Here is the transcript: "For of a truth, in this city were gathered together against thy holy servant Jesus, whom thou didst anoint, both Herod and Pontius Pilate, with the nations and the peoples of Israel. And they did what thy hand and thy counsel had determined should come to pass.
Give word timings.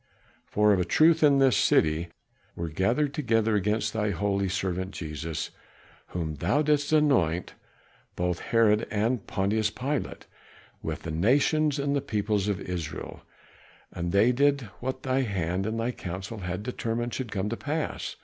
"For 0.47 0.73
of 0.73 0.79
a 0.79 0.83
truth, 0.83 1.21
in 1.21 1.37
this 1.37 1.55
city 1.55 2.07
were 2.55 2.69
gathered 2.69 3.13
together 3.13 3.53
against 3.55 3.93
thy 3.93 4.09
holy 4.09 4.49
servant 4.49 4.93
Jesus, 4.95 5.51
whom 6.07 6.37
thou 6.37 6.63
didst 6.63 6.91
anoint, 6.91 7.53
both 8.15 8.39
Herod 8.39 8.87
and 8.89 9.27
Pontius 9.27 9.69
Pilate, 9.69 10.25
with 10.81 11.03
the 11.03 11.11
nations 11.11 11.77
and 11.77 11.95
the 11.95 12.01
peoples 12.01 12.47
of 12.47 12.59
Israel. 12.59 13.21
And 13.91 14.11
they 14.11 14.31
did 14.31 14.61
what 14.79 15.03
thy 15.03 15.21
hand 15.21 15.67
and 15.67 15.79
thy 15.79 15.91
counsel 15.91 16.39
had 16.39 16.63
determined 16.63 17.13
should 17.13 17.31
come 17.31 17.49
to 17.49 17.55
pass. 17.57 18.15